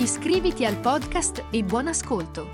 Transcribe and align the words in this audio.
Iscriviti 0.00 0.64
al 0.64 0.76
podcast 0.76 1.46
e 1.50 1.64
buon 1.64 1.88
ascolto! 1.88 2.48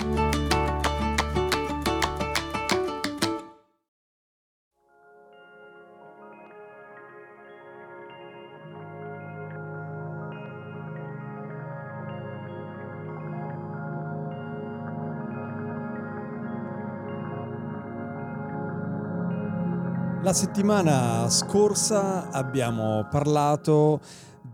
La 20.23 20.33
settimana 20.33 21.29
scorsa 21.29 22.31
abbiamo 22.31 23.07
parlato 23.11 24.01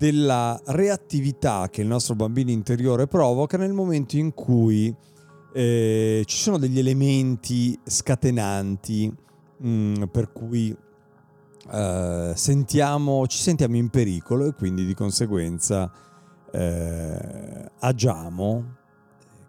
della 0.00 0.58
reattività 0.68 1.68
che 1.70 1.82
il 1.82 1.86
nostro 1.86 2.14
bambino 2.14 2.50
interiore 2.50 3.06
provoca 3.06 3.58
nel 3.58 3.74
momento 3.74 4.16
in 4.16 4.32
cui 4.32 4.94
eh, 5.52 6.22
ci 6.24 6.36
sono 6.38 6.56
degli 6.56 6.78
elementi 6.78 7.78
scatenanti 7.84 9.14
mh, 9.58 9.68
mm, 9.68 10.02
per 10.04 10.32
cui 10.32 10.74
eh, 11.70 12.32
sentiamo, 12.34 13.26
ci 13.26 13.36
sentiamo 13.36 13.76
in 13.76 13.90
pericolo 13.90 14.46
e 14.46 14.54
quindi 14.54 14.86
di 14.86 14.94
conseguenza 14.94 15.92
eh, 16.50 17.70
agiamo, 17.80 18.76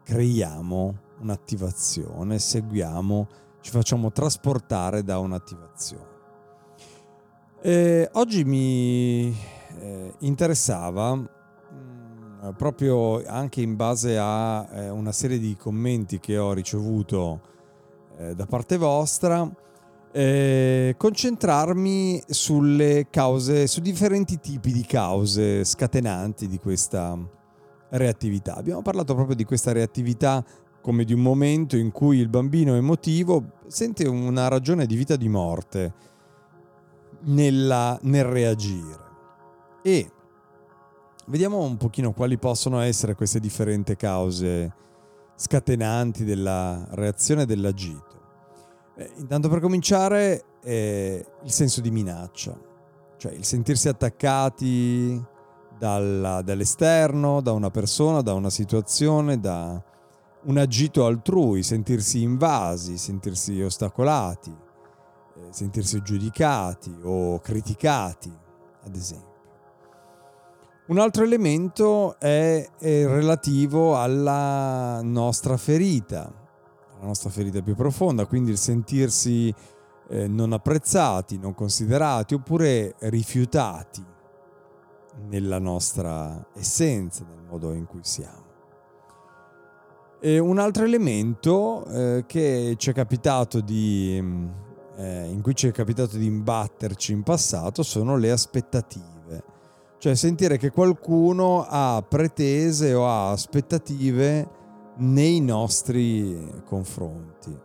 creiamo 0.04 1.00
un'attivazione, 1.22 2.40
seguiamo, 2.40 3.28
ci 3.62 3.72
facciamo 3.72 4.12
trasportare 4.12 5.02
da 5.06 5.18
un'attivazione. 5.20 6.10
Eh, 7.62 8.10
oggi 8.14 8.44
mi 8.44 9.34
eh, 9.80 10.14
interessava, 10.20 11.16
mh, 11.16 11.28
mm, 11.74 12.50
proprio 12.58 13.26
anche 13.26 13.62
in 13.62 13.76
base 13.76 14.18
a 14.18 14.68
eh, 14.74 14.90
una 14.90 15.12
serie 15.12 15.40
di 15.40 15.56
commenti 15.56 16.20
che 16.20 16.38
ho 16.38 16.54
ricevuto 16.54 17.42
eh, 18.18 18.36
da 18.36 18.46
parte 18.46 18.78
vostra, 18.78 19.50
eh, 20.12 20.96
concentrarmi 20.98 22.22
sulle 22.28 23.08
cause, 23.10 23.68
su 23.68 23.80
differenti 23.80 24.40
tipi 24.40 24.72
di 24.72 24.84
cause 24.84 25.64
scatenanti 25.64 26.48
di 26.48 26.60
questa 26.60 27.18
reattività. 27.90 28.56
Abbiamo 28.56 28.82
parlato 28.82 29.16
proprio 29.16 29.36
di 29.36 29.46
questa 29.46 29.72
reattività 29.72 30.44
come 30.82 31.04
di 31.04 31.14
un 31.14 31.22
momento 31.22 31.78
in 31.78 31.92
cui 31.92 32.18
il 32.18 32.28
bambino 32.28 32.76
emotivo 32.76 33.60
sente 33.68 34.08
una 34.08 34.48
ragione 34.48 34.86
di 34.86 34.96
vita 34.96 35.14
o 35.14 35.18
di 35.18 35.30
morte 35.30 35.94
nella, 37.24 37.98
nel 38.02 38.26
reagire. 38.26 39.11
E 39.82 40.12
vediamo 41.28 41.60
un 41.60 41.78
pochino 41.78 42.14
quali 42.14 42.38
possono 42.38 42.80
essere 42.80 43.16
queste 43.16 43.40
differenti 43.40 43.96
cause 43.96 44.74
scatenanti 45.36 46.24
della 46.24 46.86
reazione 46.92 47.46
dell'agito. 47.46 48.20
Eh, 48.96 49.12
intanto 49.18 49.50
per 49.50 49.60
cominciare 49.60 50.44
eh, 50.64 51.26
il 51.44 51.52
senso 51.52 51.82
di 51.82 51.92
minaccia, 51.92 52.58
cioè 53.18 53.32
il 53.32 53.46
sentirsi 53.46 53.88
attaccati 53.88 55.24
dalla, 55.78 56.42
dall'esterno, 56.42 57.42
da 57.42 57.54
una 57.54 57.72
persona, 57.72 58.22
da 58.22 58.34
una 58.34 58.50
situazione, 58.50 59.40
da 59.40 59.82
un 60.44 60.58
agito 60.58 61.06
altrui, 61.06 61.64
sentirsi 61.64 62.22
invasi, 62.22 62.98
sentirsi 62.98 63.62
ostacolati 63.62 64.70
eh, 65.42 65.48
sentirsi 65.52 66.02
giudicati 66.02 66.94
o 67.04 67.40
criticati, 67.40 68.32
ad 68.84 68.96
esempio. 68.96 69.31
Un 70.92 71.00
altro 71.00 71.24
elemento 71.24 72.20
è, 72.20 72.70
è 72.78 73.06
relativo 73.06 73.98
alla 73.98 75.00
nostra 75.02 75.56
ferita, 75.56 76.30
la 77.00 77.06
nostra 77.06 77.30
ferita 77.30 77.62
più 77.62 77.76
profonda, 77.76 78.26
quindi 78.26 78.52
il 78.52 78.58
sentirsi 78.58 79.56
eh, 80.10 80.28
non 80.28 80.52
apprezzati, 80.52 81.38
non 81.38 81.54
considerati 81.54 82.34
oppure 82.34 82.96
rifiutati 83.00 84.04
nella 85.30 85.60
nostra 85.60 86.46
essenza, 86.56 87.24
nel 87.24 87.46
modo 87.50 87.72
in 87.72 87.86
cui 87.86 88.04
siamo. 88.04 88.44
E 90.20 90.40
un 90.40 90.60
altro 90.60 90.84
elemento 90.84 91.86
eh, 91.86 92.26
che 92.28 92.76
ci 92.78 92.90
è 92.90 92.94
capitato 92.94 93.62
di 93.62 94.20
mm, 94.22 94.50
eh, 94.98 95.30
in 95.32 95.42
cui 95.42 95.56
ci 95.56 95.70
è 95.70 95.72
capitato 95.72 96.18
di 96.18 96.26
imbatterci 96.26 97.14
in 97.14 97.24
passato 97.24 97.82
sono 97.82 98.18
le 98.18 98.30
aspettative. 98.30 99.21
Cioè 100.02 100.16
sentire 100.16 100.58
che 100.58 100.72
qualcuno 100.72 101.64
ha 101.64 102.04
pretese 102.04 102.92
o 102.96 103.06
ha 103.06 103.30
aspettative 103.30 104.50
nei 104.98 105.40
nostri 105.42 106.64
confronti. 106.66 107.56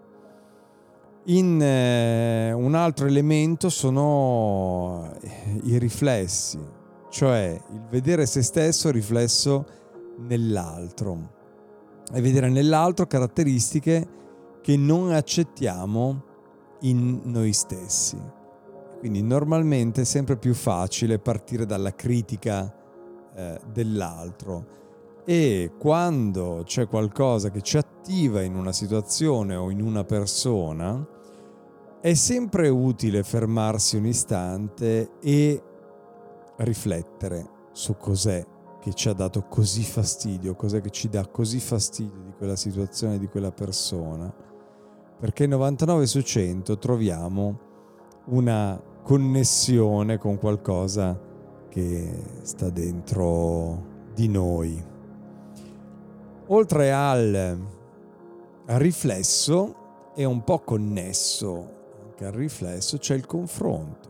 In, 1.29 1.63
eh, 1.63 2.53
un 2.53 2.75
altro 2.75 3.07
elemento 3.07 3.71
sono 3.71 5.15
eh, 5.23 5.61
i 5.63 5.79
riflessi, 5.79 6.61
cioè 7.09 7.59
il 7.71 7.87
vedere 7.89 8.27
se 8.27 8.43
stesso 8.43 8.91
riflesso 8.91 9.65
nell'altro 10.19 11.33
e 12.13 12.21
vedere 12.21 12.51
nell'altro 12.51 13.07
caratteristiche 13.07 14.09
che 14.61 14.77
non 14.77 15.11
accettiamo 15.11 16.23
in 16.81 17.19
noi 17.25 17.55
stessi. 17.55 18.36
Quindi 18.99 19.23
normalmente 19.23 20.03
è 20.03 20.05
sempre 20.05 20.37
più 20.37 20.55
facile 20.55 21.19
partire 21.19 21.67
dalla 21.67 21.95
critica 21.95 22.75
eh, 23.35 23.61
dell'altro. 23.73 24.85
E 25.25 25.73
quando 25.79 26.63
c'è 26.65 26.87
qualcosa 26.87 27.51
che 27.51 27.61
ci 27.61 27.77
attiva 27.77 28.43
in 28.43 28.55
una 28.55 28.73
situazione 28.73 29.55
o 29.57 29.71
in 29.71 29.83
una 29.83 30.05
persona, 30.05 31.05
è 32.01 32.15
sempre 32.15 32.69
utile 32.69 33.23
fermarsi 33.23 33.97
un 33.97 34.07
istante 34.07 35.19
e 35.21 35.63
riflettere 36.59 37.51
su 37.73 37.97
cos'è 37.97 38.45
che 38.81 38.95
ci 38.95 39.09
ha 39.09 39.13
dato 39.13 39.43
così 39.49 39.83
fastidio, 39.83 40.55
cos'è 40.55 40.81
che 40.81 40.91
ci 40.91 41.09
dà 41.09 41.27
così 41.27 41.59
fastidio 41.59 42.23
di 42.23 42.33
quella 42.39 42.55
situazione, 42.55 43.19
di 43.19 43.27
quella 43.27 43.51
persona. 43.51 44.33
Perché 45.19 45.49
99 45.49 46.07
su 46.07 46.21
100 46.21 46.79
troviamo 46.79 47.66
una 48.27 48.81
connessione 49.03 50.19
con 50.19 50.39
qualcosa 50.39 51.19
che 51.69 52.23
sta 52.43 52.71
dentro 52.71 53.85
di 54.15 54.29
noi. 54.29 54.83
Oltre 56.49 56.93
al 56.93 57.59
riflesso 58.67 59.75
e 60.15 60.25
un 60.25 60.43
po' 60.43 60.61
connesso 60.61 61.75
anche 62.05 62.25
al 62.25 62.33
riflesso 62.33 62.97
c'è 62.97 63.15
il 63.15 63.27
confronto, 63.27 64.09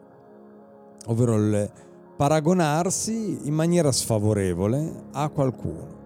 ovvero 1.07 1.37
il 1.37 1.71
paragonarsi 2.17 3.47
in 3.49 3.55
maniera 3.55 3.91
sfavorevole 3.91 5.09
a 5.13 5.29
qualcuno. 5.29 6.05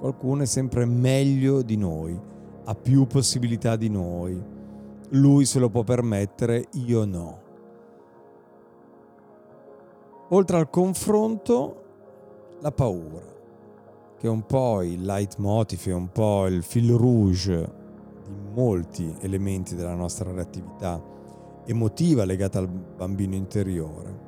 Qualcuno 0.00 0.42
è 0.42 0.46
sempre 0.46 0.84
meglio 0.84 1.62
di 1.62 1.76
noi 1.76 2.34
ha 2.68 2.74
più 2.74 3.06
possibilità 3.06 3.76
di 3.76 3.88
noi. 3.88 4.42
Lui 5.10 5.44
se 5.44 5.60
lo 5.60 5.68
può 5.68 5.84
permettere, 5.84 6.66
io 6.72 7.04
no. 7.04 7.45
Oltre 10.30 10.56
al 10.56 10.70
confronto, 10.70 11.84
la 12.60 12.72
paura, 12.72 13.22
che 14.18 14.26
è 14.26 14.30
un 14.30 14.44
po' 14.44 14.82
il 14.82 15.04
leitmotiv, 15.04 15.86
è 15.86 15.92
un 15.92 16.10
po' 16.10 16.46
il 16.46 16.64
fil 16.64 16.92
rouge 16.94 17.72
di 18.24 18.34
molti 18.52 19.14
elementi 19.20 19.76
della 19.76 19.94
nostra 19.94 20.32
reattività 20.32 21.00
emotiva 21.64 22.24
legata 22.24 22.58
al 22.58 22.66
bambino 22.68 23.36
interiore. 23.36 24.24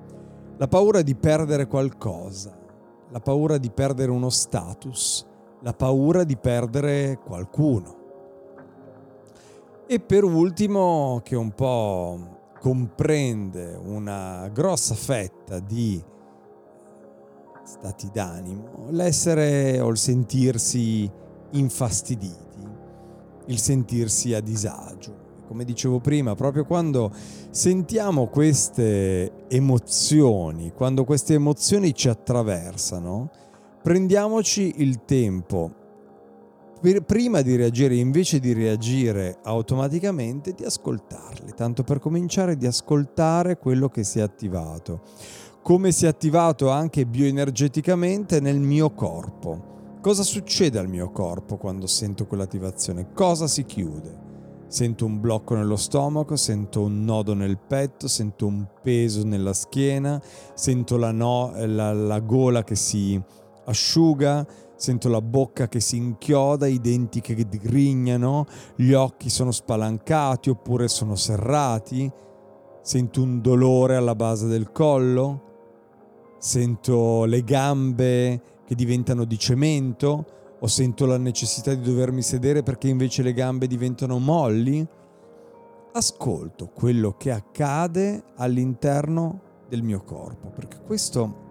La 0.56 0.68
paura 0.68 1.02
di 1.02 1.16
perdere 1.16 1.66
qualcosa, 1.66 2.56
la 3.10 3.20
paura 3.20 3.58
di 3.58 3.70
perdere 3.70 4.12
uno 4.12 4.30
status, 4.30 5.26
la 5.62 5.72
paura 5.72 6.22
di 6.22 6.36
perdere 6.36 7.18
qualcuno. 7.24 7.96
E 9.88 9.98
per 9.98 10.22
ultimo, 10.22 11.20
che 11.24 11.34
un 11.34 11.50
po' 11.50 12.38
comprende 12.60 13.78
una 13.82 14.49
grossa 14.52 14.94
fetta 14.94 15.60
di 15.60 16.02
stati 17.64 18.08
d'animo, 18.12 18.87
l'essere 18.90 19.78
o 19.81 19.88
il 19.90 19.99
sentirsi 19.99 21.10
infastiditi, 21.50 22.66
il 23.46 23.58
sentirsi 23.58 24.34
a 24.34 24.40
disagio. 24.40 25.26
Come 25.46 25.64
dicevo 25.64 25.99
prima, 26.00 26.34
proprio 26.34 26.64
quando 26.64 27.10
sentiamo 27.50 28.26
queste 28.26 29.46
emozioni, 29.49 30.72
quando 30.75 31.05
queste 31.05 31.34
emozioni 31.34 31.94
ci 31.94 32.08
attraversano, 32.08 33.31
prendiamoci 33.82 34.75
il 34.78 35.05
tempo 35.05 35.77
prima 37.04 37.42
di 37.42 37.56
reagire, 37.56 37.96
invece 37.96 38.38
di 38.38 38.52
reagire 38.52 39.38
automaticamente, 39.42 40.52
di 40.52 40.64
ascoltarli, 40.64 41.52
tanto 41.54 41.82
per 41.82 41.98
cominciare 41.98 42.56
di 42.56 42.66
ascoltare 42.66 43.58
quello 43.58 43.88
che 43.88 44.04
si 44.04 44.20
è 44.20 44.22
attivato, 44.22 45.02
come 45.62 45.90
si 45.90 46.04
è 46.04 46.08
attivato 46.08 46.70
anche 46.70 47.04
bioenergeticamente 47.04 48.40
nel 48.40 48.60
mio 48.60 48.90
corpo. 48.92 49.76
Cosa 50.00 50.22
succede 50.22 50.78
al 50.78 50.88
mio 50.88 51.10
corpo 51.10 51.56
quando 51.56 51.88
sento 51.88 52.26
quell'attivazione? 52.26 53.12
Cosa 53.12 53.48
si 53.48 53.64
chiude? 53.64 54.26
Sento 54.69 55.06
un 55.06 55.19
blocco 55.19 55.54
nello 55.54 55.76
stomaco, 55.76 56.36
sento 56.36 56.82
un 56.82 57.02
nodo 57.02 57.34
nel 57.34 57.58
petto, 57.58 58.06
sento 58.06 58.46
un 58.46 58.66
peso 58.82 59.24
nella 59.24 59.54
schiena, 59.54 60.20
sento 60.54 60.96
la, 60.96 61.10
no, 61.10 61.52
la, 61.66 61.92
la 61.92 62.20
gola 62.20 62.62
che 62.62 62.76
si 62.76 63.20
asciuga, 63.64 64.46
Sento 64.78 65.08
la 65.08 65.20
bocca 65.20 65.66
che 65.66 65.80
si 65.80 65.96
inchioda, 65.96 66.69
i 66.69 66.78
denti 66.78 67.20
che 67.20 67.34
grignano, 67.34 68.46
gli 68.76 68.92
occhi 68.92 69.28
sono 69.28 69.50
spalancati 69.50 70.50
oppure 70.50 70.86
sono 70.86 71.16
serrati. 71.16 72.08
Sento 72.80 73.20
un 73.20 73.40
dolore 73.40 73.96
alla 73.96 74.14
base 74.14 74.46
del 74.46 74.70
collo. 74.70 75.42
Sento 76.38 77.25
le 77.25 77.42
gambe 77.42 78.40
che 78.64 78.76
diventano 78.76 79.25
di 79.25 79.36
cemento 79.36 80.26
o 80.60 80.66
sento 80.69 81.06
la 81.06 81.19
necessità 81.19 81.74
di 81.74 81.82
dovermi 81.82 82.22
sedere 82.22 82.62
perché 82.62 82.86
invece 82.86 83.24
le 83.24 83.32
gambe 83.32 83.66
diventano 83.66 84.20
molli. 84.20 84.86
Ascolto 85.92 86.70
quello 86.72 87.16
che 87.19 87.32
accade 87.32 88.22
all'interno 88.36 89.40
del 89.69 89.82
mio 89.82 90.04
corpo, 90.04 90.50
perché 90.50 90.78
questo 90.86 91.46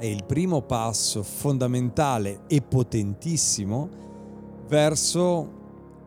è 0.00 0.06
il 0.06 0.24
primo 0.24 0.62
passo 0.62 1.22
fondamentale 1.22 2.44
e 2.46 2.62
potentissimo 2.62 3.86
verso 4.66 5.58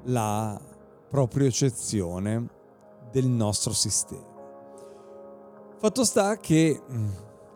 la 0.06 0.60
propriocezione 1.08 2.50
del 3.12 3.28
nostro 3.28 3.72
sistema. 3.72 4.32
Fatto 5.78 6.04
sta 6.06 6.38
che 6.38 6.82
mm, 6.92 7.08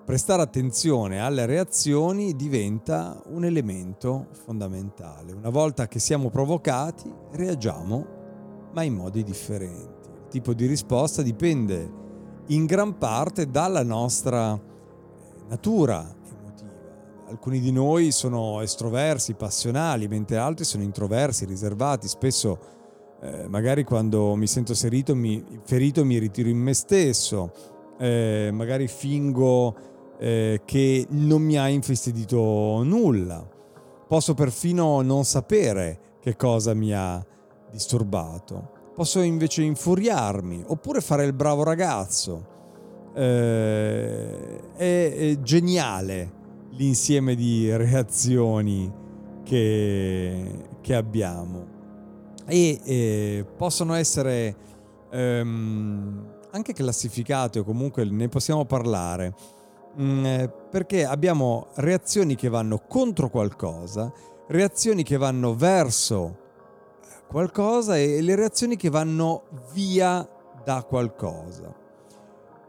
prestare 0.06 0.44
attenzione 0.44 1.20
alle 1.20 1.48
reazioni 1.48 2.36
diventa 2.36 3.20
un 3.30 3.44
elemento 3.44 4.28
fondamentale. 4.34 5.32
Una 5.32 5.50
volta 5.50 5.88
che 5.88 5.98
siamo 5.98 6.30
provocati, 6.30 7.12
reagiamo, 7.32 8.06
ma 8.74 8.84
in 8.84 8.94
modi 8.94 9.24
differenti. 9.24 10.10
Il 10.10 10.28
tipo 10.30 10.54
di 10.54 10.68
risposta 10.68 11.24
dipende 11.24 11.92
in 12.50 12.66
gran 12.66 12.96
parte 13.00 13.50
dalla 13.50 13.82
nostra 13.82 14.54
eh, 14.54 14.60
natura 15.48 16.17
alcuni 17.30 17.60
di 17.60 17.72
noi 17.72 18.12
sono 18.12 18.62
estroversi, 18.62 19.34
passionali, 19.34 20.08
mentre 20.08 20.38
altri 20.38 20.66
sono 20.66 20.84
introversi, 20.84 21.46
riservati. 21.46 22.08
Spesso, 22.08 22.60
eh, 23.22 23.48
magari 23.48 23.84
quando 23.84 24.36
mi 24.36 24.48
sento 24.48 24.74
ferito 24.74 25.16
mi, 25.16 25.44
ferito, 25.64 26.06
mi 26.06 26.18
ritiro 26.18 26.50
in 26.50 26.58
me 26.58 26.74
stesso, 26.74 27.52
eh, 28.00 28.50
magari 28.54 28.88
fingo 28.88 29.76
eh, 30.20 30.62
che 30.64 31.06
non 31.10 31.42
mi 31.42 31.58
ha 31.58 31.68
infastidito 31.68 32.82
nulla. 32.84 33.46
Posso 34.08 34.34
perfino 34.34 35.02
non 35.02 35.26
sapere 35.26 36.00
che 36.22 36.36
cosa 36.36 36.74
mi 36.74 36.94
ha 36.94 37.24
disturbato. 37.70 38.76
Posso 38.96 39.20
invece 39.22 39.64
infuriarmi, 39.64 40.64
oppure 40.68 41.02
fare 41.02 41.26
il 41.26 41.34
bravo 41.34 41.64
ragazzo. 41.64 42.56
Eh, 43.14 44.74
è, 44.76 45.14
è 45.16 45.40
geniale 45.42 46.37
l'insieme 46.78 47.36
di 47.36 47.76
reazioni 47.76 48.92
che, 49.44 50.70
che 50.82 50.96
abbiamo 50.96 51.76
e 52.46 52.80
eh, 52.84 53.46
possono 53.58 53.94
essere 53.94 54.56
ehm, 55.12 56.36
anche 56.52 56.74
classificate 56.74 57.60
o 57.60 57.64
comunque 57.64 58.06
ne 58.06 58.30
possiamo 58.30 58.66
parlare 58.66 59.34
mh, 59.96 60.04
mm, 60.04 60.44
perché 60.70 61.06
abbiamo 61.06 61.68
reazioni 61.76 62.36
che 62.36 62.50
vanno 62.50 62.84
contro 62.88 63.30
qualcosa, 63.30 64.12
reazioni 64.48 65.04
che 65.04 65.18
vanno 65.18 65.56
verso 65.56 66.46
qualcosa 67.28 67.98
e 67.98 68.22
le 68.22 68.36
reazioni 68.36 68.78
che 68.78 68.90
vanno 68.90 69.44
via 69.74 70.28
da 70.64 70.84
qualcosa. 70.84 71.74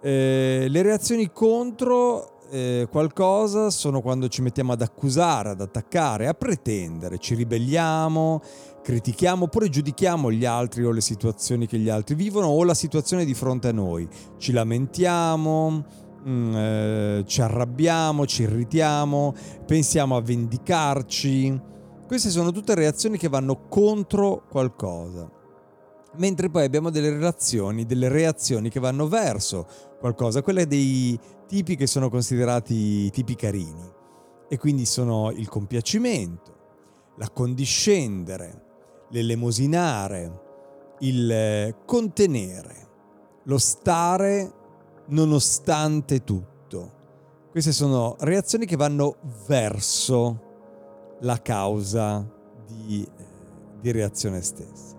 Eh, 0.00 0.66
le 0.68 0.82
reazioni 0.82 1.30
contro 1.32 2.37
eh, 2.50 2.88
qualcosa 2.90 3.70
sono 3.70 4.00
quando 4.00 4.28
ci 4.28 4.42
mettiamo 4.42 4.72
ad 4.72 4.82
accusare, 4.82 5.50
ad 5.50 5.60
attaccare, 5.60 6.26
a 6.26 6.34
pretendere, 6.34 7.18
ci 7.18 7.34
ribelliamo, 7.34 8.42
critichiamo 8.82 9.44
oppure 9.44 9.68
giudichiamo 9.68 10.30
gli 10.30 10.44
altri 10.44 10.84
o 10.84 10.90
le 10.90 11.00
situazioni 11.00 11.66
che 11.66 11.78
gli 11.78 11.88
altri 11.88 12.14
vivono 12.14 12.46
o 12.46 12.64
la 12.64 12.74
situazione 12.74 13.24
di 13.24 13.34
fronte 13.34 13.68
a 13.68 13.72
noi, 13.72 14.08
ci 14.38 14.52
lamentiamo, 14.52 15.84
mm, 16.26 16.54
eh, 16.54 17.24
ci 17.26 17.40
arrabbiamo, 17.40 18.26
ci 18.26 18.42
irritiamo, 18.42 19.34
pensiamo 19.66 20.16
a 20.16 20.20
vendicarci. 20.20 21.60
Queste 22.06 22.30
sono 22.30 22.52
tutte 22.52 22.74
reazioni 22.74 23.18
che 23.18 23.28
vanno 23.28 23.66
contro 23.68 24.44
qualcosa. 24.48 25.37
Mentre 26.18 26.50
poi 26.50 26.64
abbiamo 26.64 26.90
delle 26.90 27.10
relazioni, 27.10 27.86
delle 27.86 28.08
reazioni 28.08 28.70
che 28.70 28.80
vanno 28.80 29.06
verso 29.06 29.66
qualcosa, 30.00 30.42
quelle 30.42 30.66
dei 30.66 31.18
tipi 31.46 31.76
che 31.76 31.86
sono 31.86 32.10
considerati 32.10 33.10
tipi 33.10 33.34
carini 33.36 33.96
e 34.48 34.58
quindi 34.58 34.84
sono 34.84 35.30
il 35.30 35.48
compiacimento, 35.48 36.56
l'accondiscendere, 37.16 38.64
l'elemosinare, 39.10 40.42
il 41.00 41.30
eh, 41.30 41.76
contenere, 41.84 42.88
lo 43.44 43.58
stare 43.58 44.52
nonostante 45.06 46.24
tutto. 46.24 46.96
Queste 47.50 47.72
sono 47.72 48.16
reazioni 48.20 48.66
che 48.66 48.76
vanno 48.76 49.16
verso 49.46 50.46
la 51.20 51.40
causa 51.40 52.26
di, 52.66 53.02
eh, 53.02 53.24
di 53.80 53.90
reazione 53.92 54.42
stessa. 54.42 54.97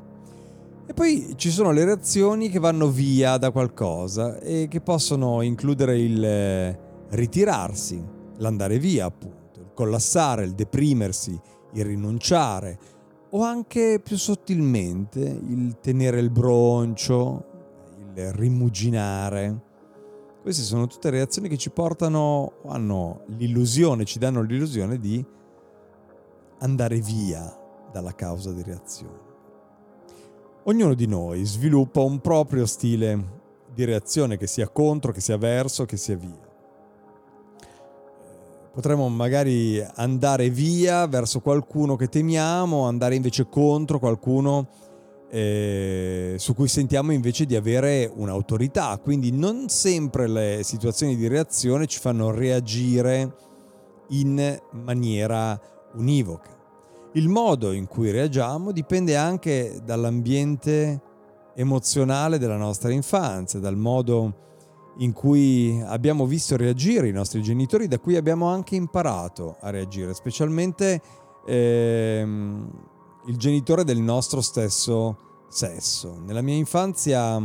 E 0.90 0.94
poi 0.96 1.34
ci 1.36 1.52
sono 1.52 1.70
le 1.70 1.86
reazioni 1.86 2.50
che 2.50 2.58
vanno 2.58 2.90
via 2.90 3.38
da 3.38 3.52
qualcosa 3.52 4.40
e 4.40 4.68
che 4.68 4.82
possono 4.82 5.44
includere 5.44 6.00
il 6.00 6.26
eh, 6.26 6.80
ritirarsi, 7.10 8.04
l'andare 8.38 8.80
via 8.80 9.06
appunto, 9.06 9.60
il 9.60 9.70
collassare, 9.76 10.46
il 10.46 10.56
deprimersi, 10.56 11.40
il 11.74 11.86
rinunciare 11.86 12.80
o 13.30 13.44
anche 13.44 14.02
più 14.04 14.18
sottilmente 14.18 15.20
il 15.20 15.78
tenere 15.80 16.20
il 16.20 16.32
broncio, 16.32 17.46
il 18.16 18.34
rimuginare. 18.34 19.62
Queste 20.42 20.64
sono 20.64 20.88
tutte 20.88 21.12
reazioni 21.12 21.50
che 21.50 21.58
ci 21.58 21.70
portano 21.70 22.54
hanno 22.66 23.26
l'illusione, 23.28 24.06
ci 24.06 24.18
danno 24.18 24.42
l'illusione 24.42 24.98
di 24.98 25.24
andare 26.62 27.00
via 27.00 27.56
dalla 27.92 28.16
causa 28.16 28.52
di 28.52 28.64
reazione. 28.64 29.29
Ognuno 30.70 30.94
di 30.94 31.08
noi 31.08 31.46
sviluppa 31.46 32.02
un 32.02 32.20
proprio 32.20 32.68
stile 32.68 33.40
di 33.74 33.86
reazione 33.86 34.38
che 34.38 34.46
sia 34.46 34.68
contro, 34.68 35.12
che 35.12 35.20
sia 35.20 35.36
verso, 35.36 35.86
che 35.86 35.98
sia 35.98 36.16
via. 36.16 36.48
Potremmo 38.72 39.10
magari 39.10 39.84
andare 39.96 40.52
via 40.52 41.08
verso 41.08 41.40
qualcuno 41.40 41.96
che 41.96 42.08
temiamo, 42.08 42.86
andare 42.86 43.16
invece 43.16 43.48
contro 43.50 43.98
qualcuno 43.98 44.68
eh, 45.32 46.36
su 46.38 46.54
cui 46.54 46.68
sentiamo 46.68 47.14
invece 47.14 47.48
di 47.48 47.56
avere 47.56 48.08
un'autorità. 48.14 48.96
Quindi 49.02 49.32
non 49.32 49.70
sempre 49.70 50.28
le 50.28 50.60
situazioni 50.62 51.16
di 51.16 51.28
reazione 51.28 51.88
ci 51.88 51.98
fanno 51.98 52.30
reagire 52.30 53.36
in 54.10 54.62
maniera 54.70 55.60
univoca. 55.94 56.59
Il 57.14 57.28
modo 57.28 57.72
in 57.72 57.88
cui 57.88 58.12
reagiamo 58.12 58.72
dipende 58.72 59.18
anche 59.18 59.82
dall'ambiente 59.84 61.02
emozionale 61.56 62.38
della 62.38 62.56
nostra 62.56 62.92
infanzia, 62.92 63.60
dal 63.60 63.76
modo 63.76 64.48
in 64.98 65.12
cui 65.14 65.82
abbiamo 65.86 66.28
visto 66.28 66.56
reagire 66.56 67.08
i 67.08 67.12
nostri 67.12 67.42
genitori, 67.42 67.88
da 67.88 67.98
cui 67.98 68.16
abbiamo 68.16 68.48
anche 68.48 68.76
imparato 68.76 69.58
a 69.62 69.72
reagire, 69.72 70.14
specialmente 70.14 71.02
ehm, 71.48 72.70
il 73.26 73.38
genitore 73.38 73.84
del 73.84 74.00
nostro 74.00 74.42
stesso 74.42 75.18
sesso. 75.48 76.16
Nella 76.24 76.42
mia 76.42 76.56
infanzia 76.56 77.42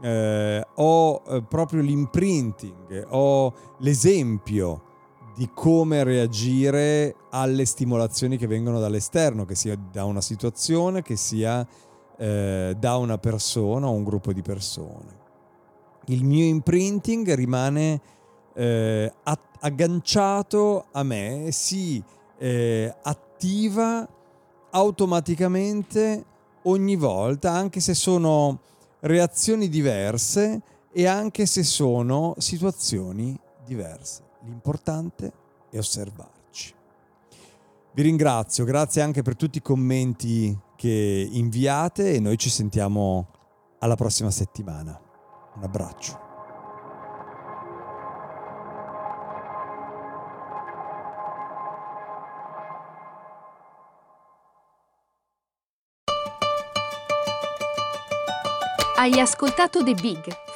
eh, 0.00 0.66
ho 0.72 1.22
eh, 1.26 1.42
proprio 1.42 1.82
l'imprinting, 1.82 3.06
ho 3.08 3.52
l'esempio 3.78 4.82
di 5.34 5.50
come 5.52 6.04
reagire 6.04 7.16
alle 7.30 7.64
stimolazioni 7.64 8.36
che 8.36 8.46
vengono 8.46 8.78
dall'esterno, 8.78 9.44
che 9.44 9.54
sia 9.54 9.76
da 9.76 10.04
una 10.04 10.20
situazione, 10.20 11.02
che 11.02 11.16
sia 11.16 11.66
eh, 12.16 12.76
da 12.78 12.96
una 12.96 13.18
persona 13.18 13.88
o 13.88 13.92
un 13.92 14.04
gruppo 14.04 14.32
di 14.32 14.42
persone. 14.42 15.22
Il 16.06 16.24
mio 16.24 16.44
imprinting 16.44 17.32
rimane 17.34 18.00
eh, 18.54 19.12
agganciato 19.60 20.86
a 20.92 21.02
me, 21.02 21.48
si 21.50 22.02
eh, 22.38 22.94
attiva 23.02 24.06
automaticamente 24.70 26.24
ogni 26.62 26.96
volta, 26.96 27.52
anche 27.52 27.80
se 27.80 27.94
sono 27.94 28.60
reazioni 29.00 29.68
diverse 29.68 30.60
e 30.92 31.06
anche 31.06 31.46
se 31.46 31.64
sono 31.64 32.34
situazioni 32.38 33.38
diverse. 33.64 34.22
L'importante 34.44 35.32
è 35.70 35.78
osservarci. 35.78 36.74
Vi 37.92 38.02
ringrazio, 38.02 38.64
grazie 38.64 39.00
anche 39.00 39.22
per 39.22 39.36
tutti 39.36 39.58
i 39.58 39.62
commenti 39.62 40.56
che 40.76 41.28
inviate 41.32 42.12
e 42.12 42.20
noi 42.20 42.36
ci 42.36 42.50
sentiamo 42.50 43.28
alla 43.78 43.94
prossima 43.94 44.30
settimana. 44.30 45.00
Un 45.56 45.62
abbraccio. 45.62 46.20
Hai 58.96 59.20
ascoltato 59.20 59.82
The 59.82 59.94
Big 59.94 60.43